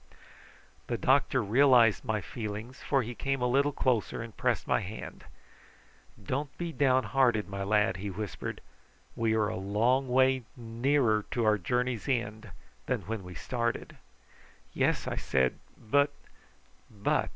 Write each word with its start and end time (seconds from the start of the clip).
The 0.87 0.97
doctor 0.97 1.43
realised 1.43 2.03
my 2.03 2.21
feelings, 2.21 2.81
for 2.81 3.03
he 3.03 3.13
came 3.13 3.39
a 3.39 3.45
little 3.47 3.71
closer 3.71 4.23
and 4.23 4.35
pressed 4.35 4.67
my 4.67 4.79
hand. 4.79 5.25
"Don't 6.19 6.57
be 6.57 6.73
downhearted, 6.73 7.47
my 7.47 7.61
lad," 7.63 7.97
he 7.97 8.09
whispered; 8.09 8.61
"we 9.15 9.35
are 9.35 9.47
a 9.47 9.55
long 9.57 10.09
way 10.09 10.41
nearer 10.57 11.23
to 11.29 11.45
our 11.45 11.59
journey's 11.59 12.09
end 12.09 12.49
than 12.87 13.01
when 13.03 13.23
we 13.23 13.35
started." 13.35 13.95
"Yes!" 14.73 15.05
I 15.07 15.17
said; 15.17 15.59
"but" 15.77 16.11
"But! 16.89 17.29